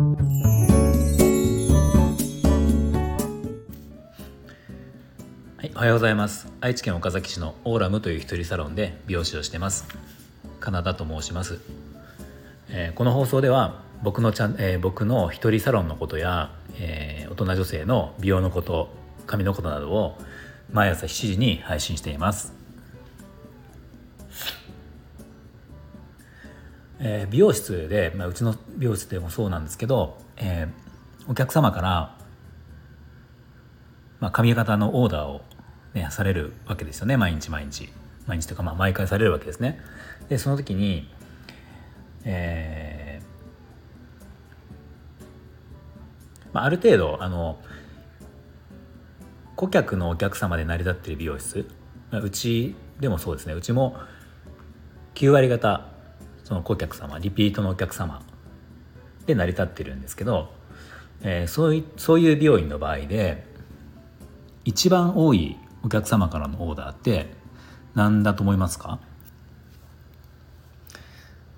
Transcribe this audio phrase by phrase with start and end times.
[0.00, 0.06] は
[5.62, 6.50] い、おはようございます。
[6.62, 9.86] 愛知県岡崎市のオーラムという一人サロンで美容師をしてます。
[10.58, 11.60] カナダと申します、
[12.70, 18.88] えー、この放送では僕のチャン、えー、僕の一人サロンのことや、えー、大人女性の美容のこと
[19.26, 20.16] 髪のことなどを
[20.72, 22.59] 毎朝7時に配信しています。
[27.02, 32.16] えー、美容室で、まあ、うちの美容室でもそうなんですけど、えー、お客様から、
[34.20, 35.40] まあ、髪型のオーダーを、
[35.94, 37.16] ね、されるわけですよね。
[37.16, 37.88] 毎日毎日。
[38.26, 39.80] 毎日というか、まあ、毎回されるわけですね。
[40.28, 41.08] でその時に、
[42.24, 43.30] えー
[46.52, 47.58] まあ、ある程度あの
[49.56, 51.66] 顧客のお客様で成り立っている美容室。
[52.12, 53.54] うちでもそうですね。
[53.54, 53.96] うちも
[55.14, 55.89] 9割方
[56.50, 58.20] その顧客様リピートのお客様
[59.24, 60.52] で成り立ってるんですけど、
[61.22, 63.46] えー、そういそういう美容院の場合で
[64.64, 67.28] 一番多いお客様からのオーダーって
[67.94, 68.98] 何だと思いますか、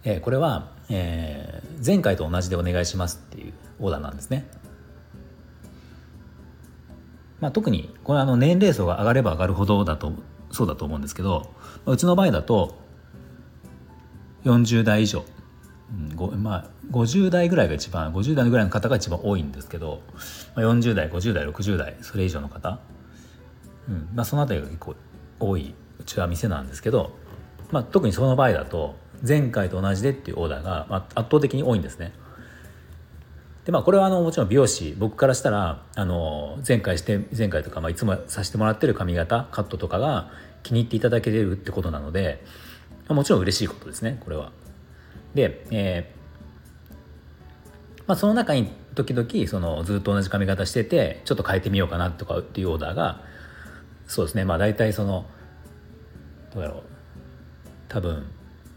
[0.04, 4.46] えー、これは、えー、前回と同じでお願いしますっていうオーダーなんですね。
[7.40, 10.12] まあ、特にこれあの年齢層が上がれば上がるほどだと
[10.50, 11.50] そうだと思うんですけど
[11.86, 12.81] うちの場合だと
[14.44, 15.24] 40代以上、
[16.20, 20.02] うん、まあ50代ぐらいが一番50代ぐらいの方が一番多いんですけど、
[20.54, 22.78] まあ、40代50代60代それ以上の方、
[23.88, 24.96] うんまあ、その辺りが結構
[25.40, 27.12] 多いうちは店なんですけど、
[27.70, 32.12] まあ、特にその場合だと前回と同じでっていうオーダーが、まあ、圧倒的に多いんですね。
[33.64, 40.30] でまあこれはあのもちろん美容師僕からしたらあの前回して前回とか、まあ、いつもさせてもらってる髪型カットとかが
[40.64, 42.44] 気に入っていただけてるってことなので
[43.08, 44.53] もちろん嬉しいことですねこれは。
[45.34, 46.22] で、えー
[48.06, 53.23] まあ、その中に時々そのずっと同じ髪型しててちょっと変えてみようかなとかっていうオーダーが
[54.06, 55.24] そうですねまあ大体その
[56.52, 56.83] どうやろう
[57.89, 58.27] 多分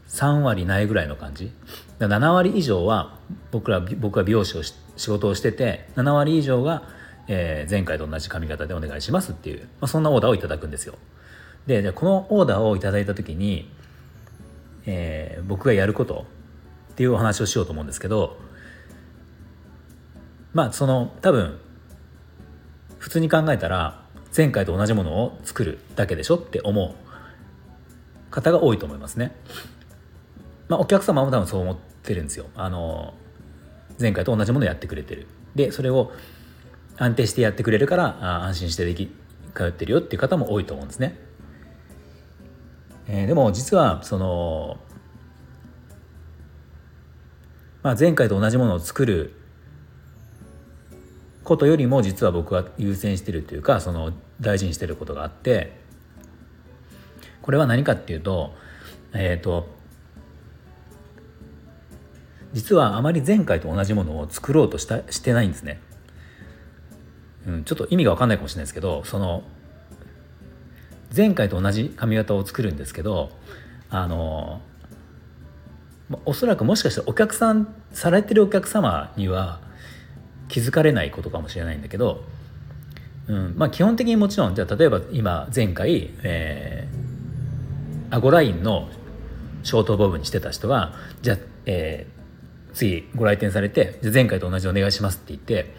[0.08, 1.52] 3割ないぐらいの感じ
[2.00, 3.20] 7割以上は
[3.52, 4.74] 僕ら僕は美容師を仕
[5.10, 6.84] 事をしてて7割以上が、
[7.28, 10.96] えー、前回と同じ髪型でお願いしますっていう、まあ、そんなオーダーをいただくんですよ
[11.66, 13.70] でじゃこのオーダーをいただいた時に
[14.86, 16.26] えー、僕がやること
[16.92, 18.38] っていうお話をしようと思うんですけど
[20.54, 21.60] まあその多分
[23.00, 24.04] 普通に考えたら
[24.36, 29.36] 前回と同じものを作るだけでしょって思う方が多いと思いますね。
[30.68, 32.48] まあ、お客様も多分そう思ってるんですよ。
[32.56, 33.14] あの
[34.00, 35.28] 前回と同じものをやってくれてる。
[35.56, 36.12] でそれを
[36.98, 39.10] 安定してやってくれるからあ安心してでき
[39.54, 41.18] 通ってるよっていう方も多いと思うんですね。
[43.08, 44.78] えー、でも実はその、
[47.84, 49.34] まあ、前回と同じものを作る
[51.44, 54.12] ことよりも実は僕は優先してるというかその
[54.42, 55.78] 大事にしてることがあって
[57.42, 58.56] これは何かっていうと
[59.14, 59.68] えっ、ー、と
[62.54, 65.82] 実はあまり前回と同じものを作ろうとしたしてないんですね。
[67.46, 69.44] うん、ちょっと意味が分かんないかもしれないですけどその
[71.16, 73.30] 前回と同じ髪型を作るんですけど
[73.90, 74.62] あの
[76.26, 79.60] おそらくもしかしたらお客さんされてるお客様には
[80.48, 82.24] 気づかれないことかもしれないんだけど、
[83.28, 88.90] うんまあ、基本的にもちろんじゃあ例えば今前回、えー、アゴラインの
[89.64, 95.74] ショートボブにしてた人がじゃあ、えー、次ご来店されてじゃ前回と同じお願いしますって言って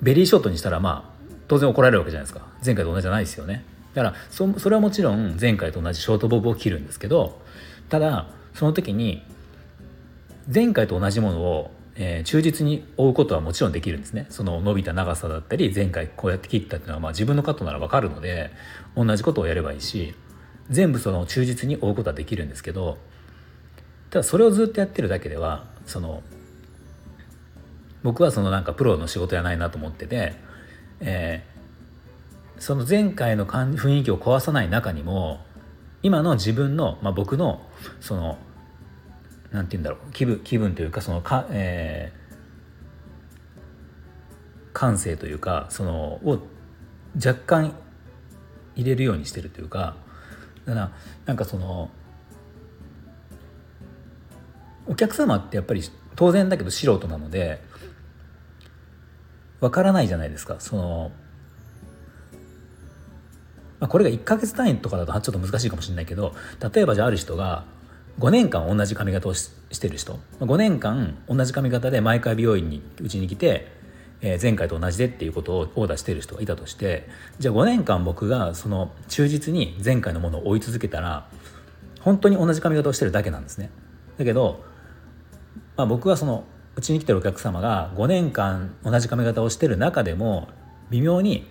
[0.00, 1.12] ベリーショートにしたらまあ
[1.48, 2.46] 当然怒られるわけじゃないですか。
[2.64, 3.64] 前回と同じじゃないですよね。
[3.94, 7.40] だからそそれはもちろん前回と同じショートボブを切るんですけど
[7.88, 9.22] ただその時に
[10.52, 14.26] 前回と同じものを、えー、忠実に追うことはもちろんできるんですね。
[14.28, 18.50] その伸びた長さだったり前回こうやって切ったっていうのは、まあ、自分のカットなら分かるので
[18.96, 20.14] 同じことをやればいいし
[20.70, 22.98] 全部その忠実に追うことはできるんですけど
[24.10, 26.22] ただそれをずっとやってるだけではその
[28.02, 30.34] 僕はそのなんかプロの仕事やないなと思ってて、
[30.98, 31.44] え
[32.62, 35.40] その前回の雰囲気を壊さない中にも
[36.04, 37.60] 今の自分の、まあ、僕の
[38.00, 38.38] その
[39.50, 46.38] なんて言うんだろう気分気分というかそのか、えー、感性というかそのを
[47.16, 47.74] 若干
[48.76, 49.96] 入れるようにしてるというか
[50.64, 50.92] だから
[51.26, 51.90] なんかその
[54.86, 55.82] お客様ってやっぱり
[56.14, 57.60] 当然だけど素人なので
[59.58, 60.60] わからないじゃないですか。
[60.60, 61.12] その
[63.82, 66.36] まあ、これが1ヶ月単位とかだとちょっと難しいかもしれないけど
[66.72, 67.64] 例えばじゃあある人が
[68.20, 69.50] 5年間同じ髪型をし
[69.80, 73.66] てる人5年間同じ髪型で毎回美容院にうちに来て、
[74.20, 77.08] えー、前回と同じでっていうことをオーダーしてる人がいたとして
[77.40, 81.26] じゃあ5年間僕がその忠実に前回のものを追い続けたら
[82.00, 83.70] 本当に同じ髪型をしてるだけなんですね。
[84.16, 84.64] だけど、
[85.76, 86.44] まあ、僕はその
[86.76, 90.46] うちに来てるお客様が5年間同じ髪型をしてる中でも
[90.90, 91.50] 微妙に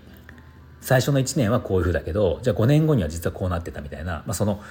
[0.82, 4.62] 最初の1年はこういう風だけどじゃあ5年後には実はこうなってたみたいな、まあ、その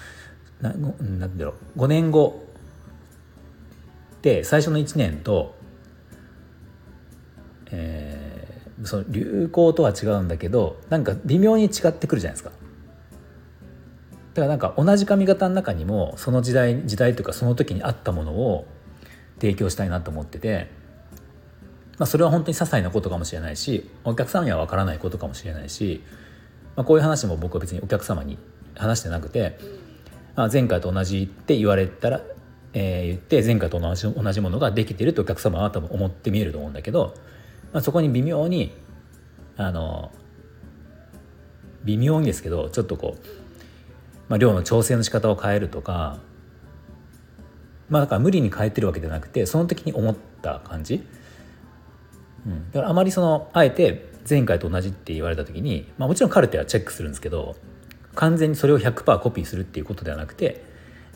[0.60, 1.80] ななんだろう。
[1.80, 2.46] 5年後
[4.16, 5.54] って最初の1年と、
[7.70, 12.50] えー、その流行とは違うんだけどなんか微妙に違ってくるじゃないですか。
[12.50, 18.66] だからなんか同じ髪型の中にもその時代時代というかその時にあったものを
[19.40, 20.70] 提供したいなと思ってて、
[22.00, 26.02] まあ、それは本当に些細なことかもしれないしお客さんには分からないことかもしれないし、
[26.74, 28.38] まあ、こういう話も僕は別にお客様に
[28.74, 29.58] 話してなくて、
[30.34, 32.22] まあ、前回と同じって言われたら、
[32.72, 37.14] えー、言って前回と同じ同じものができてるってお客様は多分思って見えると思うんだけど、
[37.74, 38.72] まあ、そこに微妙に
[39.58, 40.10] あの
[41.84, 43.26] 微妙にですけどちょっとこう、
[44.30, 46.18] まあ、量の調整の仕方を変えるとか
[47.90, 51.04] まあだから無理に変えてるわけじゃなくてその時に思った感じ、
[52.46, 57.56] うん、だからあまりそのあえて前回と同じって言われた時に、まあ、もちろんカルテはチェックするんですけど
[58.14, 60.64] 完全にそれを100%コピーするっていうことではなくて、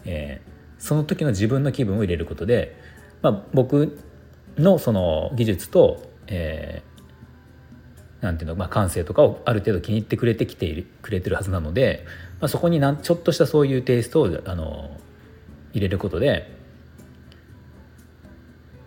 [0.05, 2.77] えー、その時の自分の気分を入れることで、
[3.23, 3.99] まあ、僕
[4.57, 12.07] のその技術と、えー、なんていうの、まあ、感性とかをある程度気に入ってくれてきているくれてるはずなので、
[12.41, 14.91] まあ、そこになんちょっとしたそういうテイストをあの
[15.73, 16.54] 入れることで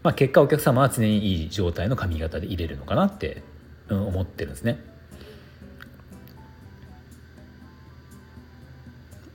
[0.04, 3.44] まあ、結果お客様は常にいい状態の髪型で入れるのかなって、
[3.90, 4.80] 思ってるんですね。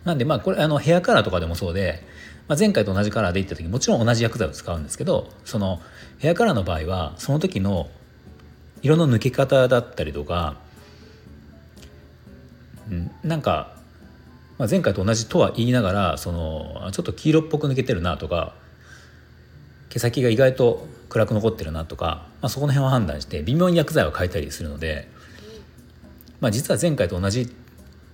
[0.05, 2.05] なんでまあこれあのヘアカラーとかでもそうで、
[2.49, 5.81] まあ、前回と同じカラーでいった時もちろん同じ薬剤を使うんですけどその
[6.19, 7.89] ヘアカラーの場合はその時の
[8.83, 10.57] 色の抜け方だったりとか、
[12.91, 13.77] うん、なんか、
[14.59, 18.57] まあ、前回と同じとは言いながらそのちょっと黄色っぽく抜けてるなとか
[19.93, 25.07] 毛先が意外と暗く残ってるなとか、まあ、そこの辺を判断して微妙に薬剤を変えたりするので、
[26.41, 27.55] まあ、実は前回と同じ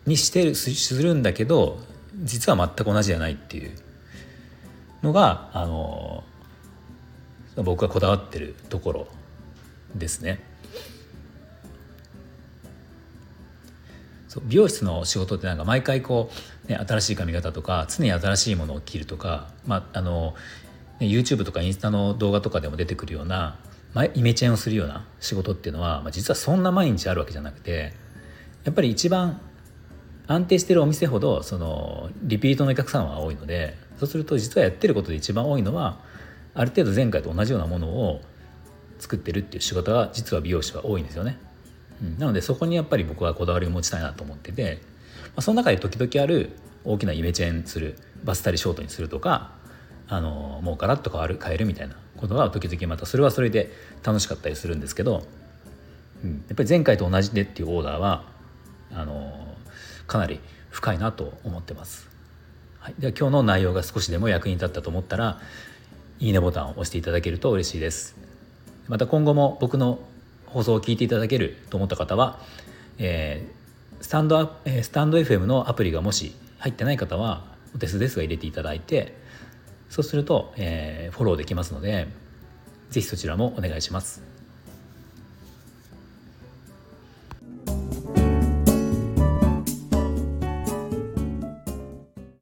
[0.05, 1.79] にしてるするんだけど
[2.25, 3.71] 実は全く同じじゃないっていう
[5.03, 6.25] のがあの
[7.55, 9.09] 僕がこだわってるところ
[9.95, 10.41] ですね。
[14.27, 16.31] そう美容室の仕事ってなんか毎回こ
[16.67, 20.35] う、ね、新しい髪型とか常に新しいものを着るとか、まあ、あの
[21.01, 23.59] YouTube とかインスタの動画とかでも出てくるような、
[23.95, 27.93] まあ、イメチェンをするような仕事っていうのは、まあ、実はそんな毎日あるわけじゃなくて
[28.65, 29.41] やっぱり一番
[30.27, 36.01] 安定してるお店ほどそのリピートのお客さんは多いのでそうすると実はやってることで一番多いのは
[36.55, 38.21] ある程度前回と同じようなものを
[38.99, 41.39] 作ってるっていう仕事が実は美容師は多いんですよね。
[42.03, 44.81] うん、なのでそこにやっぱり僕はこだわりを持ちたいなと思ってて、
[45.25, 46.51] まあ、その中で時々ある
[46.85, 49.53] 大きなイメチェンするバスタリショートにするとか
[50.09, 53.73] あのもうガラッと変わる変えるみたいなことは時々またそれはそれで
[54.03, 55.23] 楽しかったりするんですけど、
[56.25, 58.25] うん、やっぱり前回と同じでっていうオーダーは
[58.93, 59.57] あの
[60.07, 60.41] かなり
[60.71, 62.09] 深いなと思ってます。
[62.79, 65.41] はい、では今日の内容が少しでも役に立ったと思ったら
[66.21, 68.17] いいねボタンを押していただけると嬉しいです。
[68.89, 69.99] また今後も僕の
[70.47, 72.41] 放送を聞いていただけると思った方は、
[72.97, 79.15] えー、スタンドアスタンド FM のアプリがもし入ってない方はお手数ですが入れていただいて
[79.89, 82.09] そうすると、えー、フォローできますので、
[82.91, 84.38] 是非そちらもお願いします。